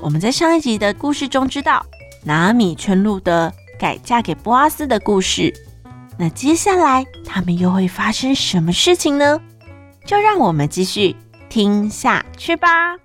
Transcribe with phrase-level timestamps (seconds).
[0.00, 1.84] 我们在上一集的故事中知道，
[2.22, 5.52] 拿米劝路德改嫁给波阿斯的故事。
[6.18, 9.40] 那接下来他们又会发生什么事情呢？
[10.06, 11.16] 就让我们继续
[11.48, 12.96] 听下去吧。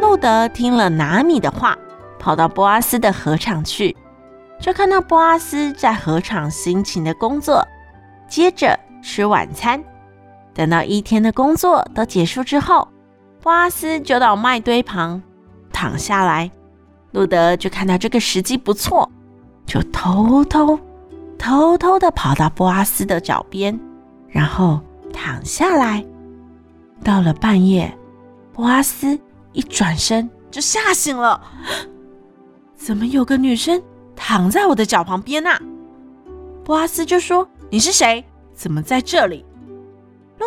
[0.00, 1.78] 路德听了拿米的话，
[2.18, 3.96] 跑到波阿斯的禾场去，
[4.60, 7.64] 就看到波阿斯在禾场辛勤的工作，
[8.28, 9.82] 接着吃晚餐。
[10.52, 12.88] 等到一天的工作都结束之后，
[13.40, 15.22] 波阿斯就到麦堆旁
[15.72, 16.50] 躺下来。
[17.12, 19.10] 路德就看到这个时机不错，
[19.66, 20.78] 就偷偷
[21.38, 23.78] 偷偷的跑到波阿斯的脚边，
[24.28, 24.80] 然后
[25.12, 26.04] 躺下来。
[27.02, 27.92] 到了半夜，
[28.52, 29.18] 波阿斯
[29.52, 31.40] 一转身就吓醒了，
[32.76, 33.82] 怎么有个女生
[34.14, 35.60] 躺在我的脚旁边啊？
[36.62, 38.24] 波阿斯就说：“你是谁？
[38.54, 39.44] 怎么在这里？”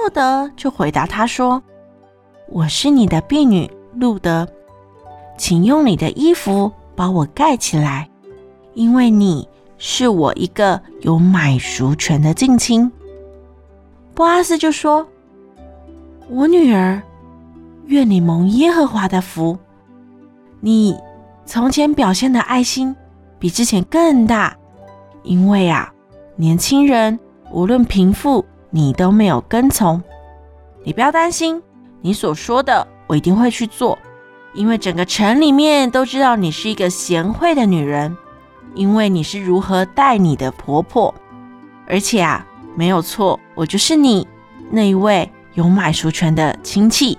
[0.04, 1.64] 路德就回答他说
[2.52, 4.46] ：“我是你的婢女路德，
[5.38, 8.10] 请用你的衣服把我盖起来，
[8.74, 12.92] 因为你是我一个有买赎权的近亲。”
[14.14, 15.08] 波阿斯就说
[16.30, 17.02] ：“我女儿，
[17.86, 19.58] 愿你蒙耶和华的福，
[20.60, 20.98] 你
[21.46, 22.94] 从前表现的爱心
[23.40, 24.54] 比之前更大，
[25.24, 25.94] 因为啊，
[26.36, 27.18] 年轻人
[27.54, 28.44] 无论贫富。”
[28.76, 30.02] 你都没有跟从，
[30.84, 31.62] 你不要担心，
[32.02, 33.96] 你所说的我一定会去做，
[34.56, 38.18] 因为整个城里面都知道你是一个贤惠的女人，
[38.74, 41.14] 因为你是如何待你的婆婆，
[41.88, 42.44] 而且啊，
[42.76, 44.28] 没有错，我就是你
[44.72, 47.16] 那一位有买赎权的亲戚。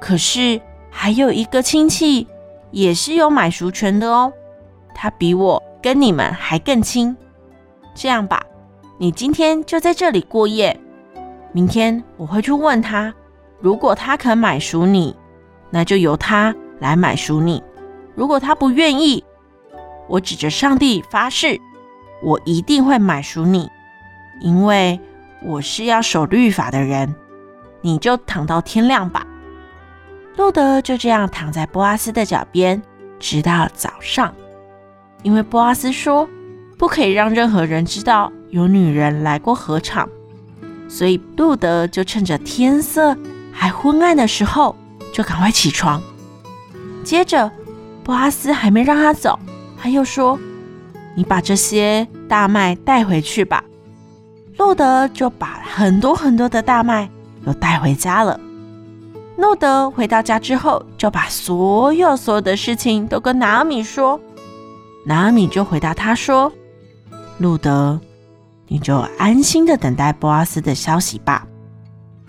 [0.00, 2.26] 可是还有一个亲戚
[2.72, 4.32] 也是有买赎权的哦，
[4.96, 7.16] 他比我跟你们还更亲。
[7.94, 8.42] 这样吧。
[9.02, 10.78] 你今天就在这里过夜，
[11.50, 13.12] 明天我会去问他，
[13.58, 15.16] 如果他肯买赎你，
[15.70, 17.60] 那就由他来买赎你；
[18.14, 19.24] 如果他不愿意，
[20.08, 21.60] 我指着上帝发誓，
[22.22, 23.68] 我一定会买赎你，
[24.40, 25.00] 因为
[25.42, 27.12] 我是要守律法的人。
[27.80, 29.26] 你就躺到天亮吧。
[30.36, 32.80] 路德就这样躺在波阿斯的脚边，
[33.18, 34.32] 直到早上，
[35.24, 36.28] 因为波阿斯说，
[36.82, 38.32] 不可以让任何人知道。
[38.50, 40.08] 有女人来过禾场，
[40.88, 43.16] 所以路德就趁着天色
[43.52, 44.74] 还昏暗的时候，
[45.12, 46.02] 就赶快起床。
[47.04, 47.48] 接着，
[48.02, 49.38] 波阿斯还没让他走，
[49.80, 50.36] 他又说
[51.14, 53.62] ：“你把这些大麦带回去吧。”
[54.58, 57.08] 路德就把很多很多的大麦
[57.46, 58.40] 又带回家了。
[59.36, 64.20] 路德回到家之后，就把所有所有的事情都跟拿米说。
[65.06, 66.52] 拿米就回答他说
[67.42, 68.00] ：“路德。”
[68.68, 71.46] 你就安心的等待波阿斯的消息吧，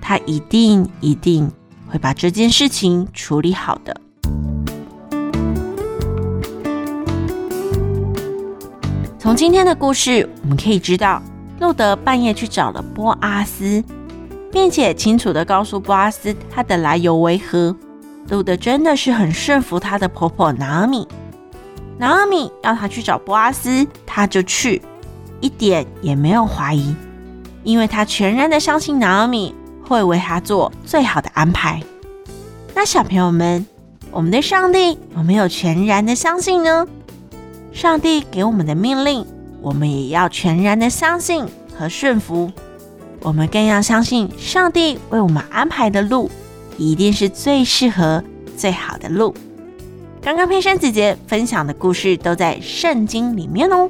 [0.01, 1.49] 他一定一定
[1.87, 3.95] 会把这件事情处理好的。
[9.17, 11.23] 从今天的故事，我们可以知道，
[11.61, 13.81] 路德半夜去找了波阿斯，
[14.51, 17.73] 并且清楚的告诉波阿斯他的来由为何。
[18.27, 21.07] 路德真的是很顺服他的婆婆拿阿米，
[21.97, 24.81] 拿阿米要他去找波阿斯，他就去。
[25.43, 26.95] 一点也没有怀疑，
[27.65, 29.53] 因为他全然的相信拿俄米
[29.85, 31.83] 会为他做最好的安排。
[32.73, 33.67] 那小朋友们，
[34.09, 36.87] 我们对上帝有没有全然的相信呢？
[37.73, 39.25] 上帝给我们的命令，
[39.61, 41.45] 我们也要全然的相信
[41.77, 42.49] 和顺服。
[43.19, 46.31] 我们更要相信上帝为我们安排的路，
[46.77, 48.23] 一定是最适合、
[48.55, 49.35] 最好的路。
[50.21, 53.89] 刚刚佩珊姐姐分享的故事都在圣经里面哦。